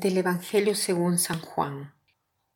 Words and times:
Del 0.00 0.16
Evangelio 0.16 0.74
según 0.74 1.18
San 1.18 1.42
Juan. 1.42 1.94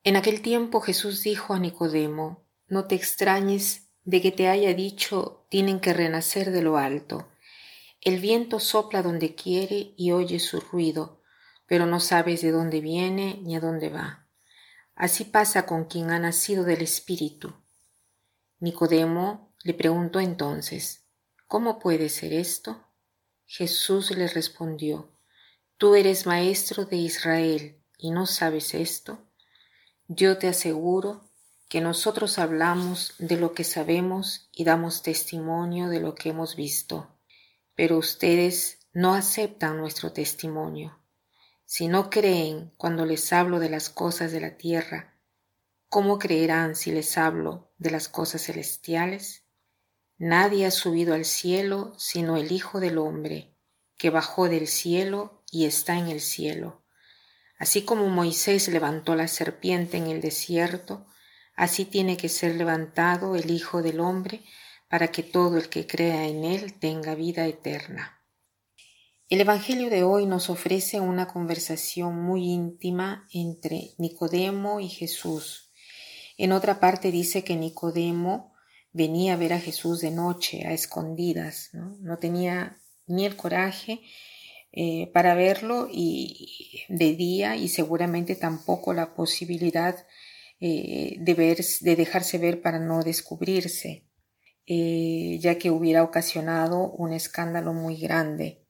En 0.03 0.17
aquel 0.17 0.41
tiempo 0.41 0.81
Jesús 0.81 1.23
dijo 1.23 1.53
a 1.53 1.59
Nicodemo, 1.59 2.49
No 2.69 2.87
te 2.87 2.95
extrañes 2.95 3.91
de 4.03 4.23
que 4.23 4.33
te 4.33 4.49
haya 4.49 4.73
dicho, 4.73 5.47
tienen 5.51 5.79
que 5.79 5.93
renacer 5.93 6.53
de 6.53 6.63
lo 6.63 6.79
alto. 6.79 7.29
El 8.01 8.19
viento 8.19 8.61
sopla 8.61 9.03
donde 9.03 9.35
quiere 9.35 9.93
y 9.95 10.13
oye 10.13 10.39
su 10.39 10.59
ruido, 10.59 11.21
pero 11.67 11.85
no 11.85 12.01
sabes 12.01 12.41
de 12.41 12.51
dónde 12.51 12.81
viene 12.81 13.39
ni 13.43 13.57
a 13.57 13.61
dónde 13.61 13.91
va. 13.91 14.27
Así 14.95 15.25
pasa 15.25 15.67
con 15.67 15.85
quien 15.85 16.13
ha 16.13 16.19
nacido 16.19 16.65
del 16.65 16.81
Espíritu. 16.81 17.53
Nicodemo 18.59 19.53
le 19.65 19.75
preguntó 19.75 20.19
entonces, 20.19 21.05
¿Cómo 21.47 21.79
puede 21.79 22.09
ser 22.09 22.33
esto? 22.33 22.87
Jesús 23.45 24.13
le 24.13 24.29
respondió, 24.29 25.14
Tú 25.77 25.97
eres 25.97 26.25
maestro 26.25 26.85
de 26.85 26.97
Israel 26.97 27.83
y 27.99 28.13
no 28.13 28.27
sabes 28.27 28.75
esto. 28.75 29.19
Yo 30.07 30.39
te 30.39 30.47
aseguro 30.47 31.31
que 31.69 31.81
nosotros 31.81 32.39
hablamos 32.39 33.15
de 33.19 33.37
lo 33.37 33.55
que 33.55 33.65
sabemos 33.65 34.49
y 34.53 34.63
damos 34.63 35.03
testimonio 35.03 35.89
de 35.89 35.99
lo 35.99 36.15
que 36.15 36.29
hemos 36.29 36.55
visto, 36.55 37.19
pero 37.75 37.99
ustedes 37.99 38.87
no 38.93 39.15
aceptan 39.15 39.77
nuestro 39.79 40.13
testimonio. 40.13 40.97
Si 41.65 41.89
no 41.89 42.09
creen 42.09 42.73
cuando 42.77 43.05
les 43.05 43.33
hablo 43.33 43.59
de 43.59 43.71
las 43.71 43.91
cosas 43.91 44.31
de 44.31 44.41
la 44.41 44.57
tierra, 44.57 45.19
¿cómo 45.89 46.21
creerán 46.21 46.77
si 46.77 46.93
les 46.93 47.19
hablo 47.19 47.73
de 47.79 47.91
las 47.91 48.09
cosas 48.09 48.43
celestiales? 48.45 49.43
Nadie 50.19 50.67
ha 50.67 50.71
subido 50.71 51.15
al 51.15 51.25
cielo 51.25 51.95
sino 51.97 52.37
el 52.37 52.53
Hijo 52.53 52.79
del 52.79 52.99
Hombre, 52.99 53.57
que 53.97 54.11
bajó 54.11 54.49
del 54.49 54.69
cielo 54.69 55.43
y 55.55 55.67
está 55.67 55.97
en 55.97 56.09
el 56.09 56.21
cielo. 56.21 56.83
Así 57.59 57.83
como 57.83 58.09
Moisés 58.09 58.67
levantó 58.69 59.15
la 59.15 59.29
serpiente 59.29 59.97
en 59.97 60.09
el 60.09 60.21
desierto, 60.21 61.07
así 61.55 61.85
tiene 61.85 62.17
que 62.17 62.29
ser 62.29 62.57
levantado 62.57 63.37
el 63.37 63.51
Hijo 63.53 63.81
del 63.81 64.01
Hombre 64.01 64.43
para 64.91 65.09
que 65.09 65.23
todo 65.23 65.57
el 65.57 65.69
que 65.69 65.87
crea 65.87 66.27
en 66.27 66.45
él 66.45 66.75
tenga 66.75 67.15
vida 67.15 67.47
eterna. 67.47 68.21
El 69.29 69.41
Evangelio 69.41 69.91
de 69.91 70.03
hoy 70.03 70.27
nos 70.27 70.51
ofrece 70.51 70.99
una 70.99 71.29
conversación 71.29 72.21
muy 72.21 72.51
íntima 72.51 73.27
entre 73.33 73.93
Nicodemo 73.97 74.81
y 74.81 74.89
Jesús. 74.89 75.71
En 76.37 76.51
otra 76.51 76.81
parte 76.81 77.13
dice 77.13 77.45
que 77.45 77.55
Nicodemo 77.55 78.53
venía 78.93 79.35
a 79.35 79.37
ver 79.37 79.53
a 79.53 79.61
Jesús 79.61 80.01
de 80.01 80.11
noche, 80.11 80.67
a 80.67 80.73
escondidas, 80.73 81.71
no, 81.73 81.97
no 82.01 82.19
tenía 82.19 82.81
ni 83.07 83.25
el 83.25 83.37
coraje 83.37 84.01
eh, 84.77 85.09
para 85.13 85.37
verlo 85.37 85.87
y 85.89 86.83
de 86.89 87.15
día 87.15 87.55
y 87.55 87.69
seguramente 87.69 88.35
tampoco 88.35 88.93
la 88.93 89.15
posibilidad 89.15 90.05
eh, 90.59 91.15
de, 91.21 91.35
ver, 91.35 91.59
de 91.81 91.95
dejarse 91.95 92.39
ver 92.39 92.61
para 92.61 92.81
no 92.81 93.05
descubrirse, 93.05 94.09
eh, 94.67 95.39
ya 95.41 95.59
que 95.59 95.71
hubiera 95.71 96.03
ocasionado 96.03 96.91
un 96.91 97.13
escándalo 97.13 97.73
muy 97.73 97.99
grande. 97.99 98.67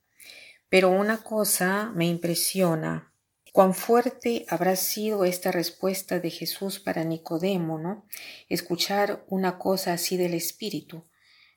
Pero 0.69 0.91
una 0.91 1.23
cosa 1.23 1.91
me 1.95 2.07
impresiona, 2.07 3.15
cuán 3.53 3.73
fuerte 3.73 4.45
habrá 4.51 4.77
sido 4.77 5.25
esta 5.25 5.53
respuesta 5.53 6.21
de 6.21 6.29
Jesús 6.29 6.81
para 6.81 7.03
Nicodemo, 7.05 7.79
¿no? 7.79 8.05
Escuchar 8.51 9.25
una 9.29 9.57
cosa 9.57 9.95
así 9.95 10.19
del 10.19 10.35
Espíritu. 10.35 11.07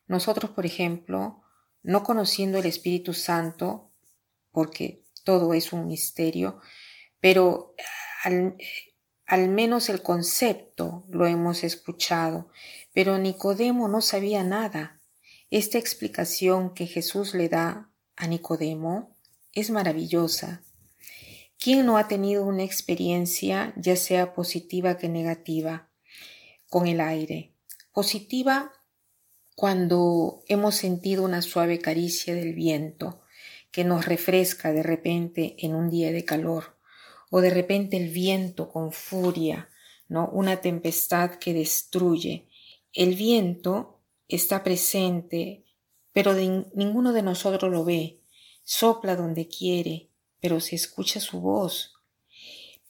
Nosotros, 0.08 0.52
por 0.52 0.66
ejemplo, 0.66 1.42
no 1.84 2.04
conociendo 2.04 2.60
el 2.60 2.66
Espíritu 2.66 3.14
Santo, 3.14 3.92
porque 4.58 5.04
todo 5.24 5.54
es 5.54 5.72
un 5.72 5.86
misterio, 5.86 6.60
pero 7.20 7.76
al, 8.24 9.50
menos 9.50 9.88
el 9.88 10.02
concepto 10.02 11.06
lo 11.10 11.28
hemos 11.28 11.64
escuchado, 11.64 12.50
pero 12.92 13.20
Nicodemo 13.20 13.88
no 13.88 14.02
sabía 14.02 14.44
nada. 14.44 15.00
Esta 15.52 15.78
explicación 15.78 16.74
que 16.74 16.88
Jesús 16.88 17.36
le 17.36 17.50
da 17.50 17.92
a 18.16 18.26
Nicodemo 18.26 19.16
es 19.54 19.70
maravillosa. 19.70 20.64
¿Quién 21.60 21.86
no 21.86 22.00
ha 22.00 22.08
tenido 22.08 22.44
una 22.44 22.64
experiencia, 22.64 23.76
ya 23.78 23.96
sea 23.96 24.34
positiva 24.34 24.98
que 24.98 25.08
negativa, 25.08 25.92
con 26.68 26.88
el 26.88 27.00
aire? 27.00 27.54
Positiva 27.92 28.72
cuando 29.56 30.42
hemos 30.48 30.74
sentido 30.74 31.24
una 31.24 31.44
suave 31.44 31.78
caricia 31.78 32.34
del 32.34 32.56
viento, 32.56 33.22
que 33.72 33.84
nos 33.84 34.06
refresca 34.06 34.72
de 34.72 34.84
repente 34.84 35.56
en 35.60 35.76
un 35.76 35.90
día 35.90 36.12
de 36.12 36.26
calor, 36.26 36.78
o 37.30 37.42
de 37.42 37.50
repente 37.50 37.98
el 37.98 38.10
viento 38.10 38.70
con 38.70 38.92
furia, 38.92 39.70
¿no? 40.08 40.30
Una 40.30 40.62
tempestad 40.62 41.32
que 41.36 41.54
destruye. 41.54 42.48
El 42.94 43.16
viento 43.16 44.00
está 44.28 44.64
presente, 44.64 45.66
pero 46.14 46.34
ninguno 46.34 47.14
de 47.14 47.22
nosotros 47.22 47.72
lo 47.72 47.84
ve. 47.84 48.22
Sopla 48.64 49.16
donde 49.16 49.48
quiere, 49.48 50.10
pero 50.40 50.60
se 50.60 50.76
escucha 50.76 51.20
su 51.20 51.42
voz. 51.42 51.94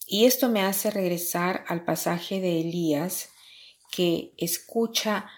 Y 0.05 0.25
esto 0.25 0.49
me 0.49 0.61
hace 0.61 0.89
regresar 0.89 1.65
al 1.67 1.83
pasaje 1.83 2.39
de 2.39 2.61
Elías, 2.61 3.29
que 3.91 4.33
escucha 4.37 5.29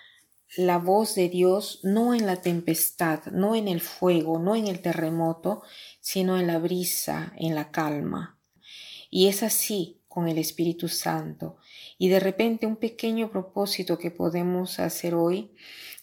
la 0.58 0.78
voz 0.78 1.16
de 1.16 1.30
Dios 1.30 1.80
no 1.84 2.14
en 2.14 2.26
la 2.26 2.42
tempestad, 2.42 3.26
no 3.28 3.56
en 3.56 3.68
el 3.68 3.82
fuego, 3.82 4.40
no 4.40 4.56
en 4.56 4.68
el 4.68 4.82
terremoto, 4.82 5.62
sino 6.00 6.40
en 6.40 6.48
la 6.48 6.58
brisa, 6.58 7.34
en 7.38 7.56
la 7.56 7.72
calma. 7.72 8.40
Y 9.10 9.28
es 9.28 9.44
así 9.44 10.02
con 10.08 10.28
el 10.28 10.38
Espíritu 10.38 10.88
Santo. 10.88 11.58
Y 11.98 12.10
de 12.10 12.20
repente 12.20 12.66
un 12.66 12.78
pequeño 12.78 13.32
propósito 13.32 13.98
que 13.98 14.12
podemos 14.12 14.80
hacer 14.80 15.14
hoy 15.14 15.56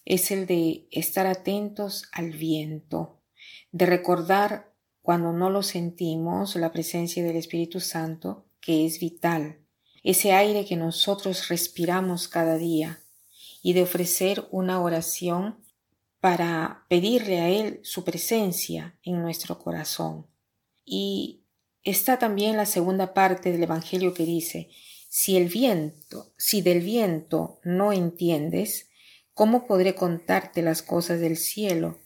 es 0.04 0.30
el 0.30 0.46
de 0.46 0.86
estar 0.92 1.26
atentos 1.26 2.04
al 2.12 2.30
viento, 2.30 3.20
de 3.72 3.86
recordar 3.86 4.72
cuando 5.02 5.32
no 5.32 5.50
lo 5.50 5.62
sentimos 5.62 6.56
la 6.56 6.72
presencia 6.72 7.22
del 7.24 7.36
Espíritu 7.36 7.80
Santo, 7.80 8.46
que 8.60 8.86
es 8.86 9.00
vital, 9.00 9.60
ese 10.02 10.32
aire 10.32 10.64
que 10.64 10.76
nosotros 10.76 11.48
respiramos 11.48 12.28
cada 12.28 12.56
día, 12.56 13.00
y 13.66 13.72
de 13.72 13.82
ofrecer 13.82 14.46
una 14.52 14.80
oración 14.80 15.56
para 16.20 16.86
pedirle 16.88 17.40
a 17.40 17.48
Él 17.48 17.80
su 17.82 18.04
presencia 18.04 18.96
en 19.02 19.20
nuestro 19.20 19.58
corazón. 19.58 20.28
Y 20.84 21.42
está 21.82 22.16
también 22.16 22.56
la 22.56 22.64
segunda 22.64 23.12
parte 23.12 23.50
del 23.50 23.64
Evangelio 23.64 24.14
que 24.14 24.24
dice, 24.24 24.68
si 25.08 25.36
el 25.36 25.48
viento, 25.48 26.32
si 26.38 26.62
del 26.62 26.80
viento 26.80 27.58
no 27.64 27.92
entiendes, 27.92 28.88
¿cómo 29.34 29.66
podré 29.66 29.96
contarte 29.96 30.62
las 30.62 30.82
cosas 30.82 31.18
del 31.18 31.36
cielo? 31.36 31.98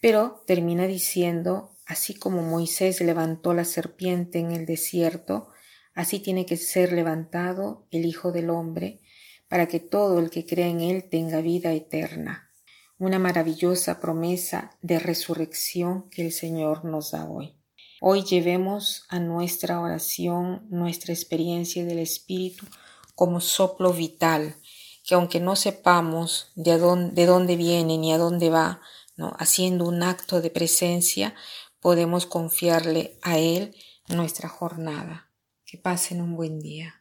Pero 0.00 0.42
termina 0.44 0.88
diciendo, 0.88 1.76
así 1.86 2.14
como 2.14 2.42
Moisés 2.42 3.00
levantó 3.00 3.54
la 3.54 3.64
serpiente 3.64 4.40
en 4.40 4.50
el 4.50 4.66
desierto, 4.66 5.50
así 5.94 6.18
tiene 6.18 6.46
que 6.46 6.56
ser 6.56 6.92
levantado 6.92 7.86
el 7.92 8.06
Hijo 8.06 8.32
del 8.32 8.50
Hombre, 8.50 9.02
para 9.48 9.68
que 9.68 9.80
todo 9.80 10.18
el 10.18 10.30
que 10.30 10.46
crea 10.46 10.68
en 10.68 10.80
Él 10.80 11.08
tenga 11.08 11.40
vida 11.40 11.72
eterna. 11.72 12.50
Una 12.98 13.18
maravillosa 13.18 14.00
promesa 14.00 14.76
de 14.82 14.98
resurrección 14.98 16.08
que 16.10 16.24
el 16.24 16.32
Señor 16.32 16.84
nos 16.84 17.10
da 17.10 17.28
hoy. 17.28 17.56
Hoy 18.00 18.24
llevemos 18.24 19.04
a 19.08 19.18
nuestra 19.18 19.80
oración 19.80 20.66
nuestra 20.70 21.12
experiencia 21.12 21.84
del 21.84 21.98
Espíritu 21.98 22.66
como 23.14 23.40
soplo 23.40 23.92
vital, 23.92 24.56
que 25.04 25.14
aunque 25.14 25.40
no 25.40 25.56
sepamos 25.56 26.52
de 26.54 26.78
dónde, 26.78 27.56
viene 27.56 27.96
ni 27.96 28.12
a 28.12 28.18
dónde 28.18 28.50
va, 28.50 28.80
haciendo 29.38 29.86
un 29.86 30.02
acto 30.02 30.40
de 30.42 30.50
presencia, 30.50 31.34
podemos 31.80 32.26
confiarle 32.26 33.18
a 33.22 33.38
Él 33.38 33.74
nuestra 34.08 34.48
jornada. 34.48 35.30
Que 35.64 35.78
pasen 35.78 36.20
un 36.20 36.36
buen 36.36 36.60
día. 36.60 37.00